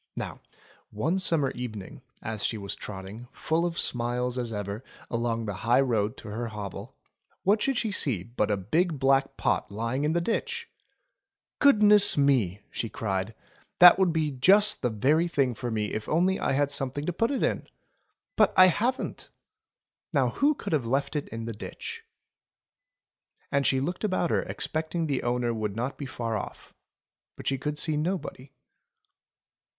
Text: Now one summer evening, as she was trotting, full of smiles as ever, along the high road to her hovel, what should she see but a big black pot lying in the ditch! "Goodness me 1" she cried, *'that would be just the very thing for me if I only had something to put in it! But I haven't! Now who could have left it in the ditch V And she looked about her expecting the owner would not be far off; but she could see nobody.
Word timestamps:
Now 0.15 0.41
one 0.89 1.19
summer 1.19 1.51
evening, 1.51 2.01
as 2.23 2.43
she 2.43 2.57
was 2.57 2.75
trotting, 2.75 3.27
full 3.33 3.67
of 3.67 3.77
smiles 3.77 4.35
as 4.39 4.51
ever, 4.51 4.83
along 5.11 5.45
the 5.45 5.53
high 5.61 5.81
road 5.81 6.17
to 6.17 6.29
her 6.29 6.47
hovel, 6.47 6.95
what 7.43 7.61
should 7.61 7.77
she 7.77 7.91
see 7.91 8.23
but 8.23 8.49
a 8.49 8.57
big 8.57 8.97
black 8.97 9.37
pot 9.37 9.71
lying 9.71 10.03
in 10.03 10.13
the 10.13 10.19
ditch! 10.19 10.67
"Goodness 11.59 12.17
me 12.17 12.55
1" 12.63 12.63
she 12.71 12.89
cried, 12.89 13.35
*'that 13.77 13.99
would 13.99 14.11
be 14.11 14.31
just 14.31 14.81
the 14.81 14.89
very 14.89 15.27
thing 15.27 15.53
for 15.53 15.69
me 15.69 15.93
if 15.93 16.09
I 16.09 16.13
only 16.13 16.37
had 16.37 16.71
something 16.71 17.05
to 17.05 17.13
put 17.13 17.29
in 17.29 17.43
it! 17.43 17.69
But 18.35 18.55
I 18.57 18.69
haven't! 18.69 19.29
Now 20.13 20.29
who 20.29 20.55
could 20.55 20.73
have 20.73 20.87
left 20.87 21.15
it 21.15 21.27
in 21.27 21.45
the 21.45 21.53
ditch 21.53 22.03
V 22.03 23.45
And 23.51 23.67
she 23.67 23.79
looked 23.79 24.03
about 24.03 24.31
her 24.31 24.41
expecting 24.41 25.05
the 25.05 25.21
owner 25.21 25.53
would 25.53 25.75
not 25.75 25.99
be 25.99 26.07
far 26.07 26.35
off; 26.37 26.73
but 27.37 27.45
she 27.45 27.59
could 27.59 27.77
see 27.77 27.95
nobody. 27.97 28.51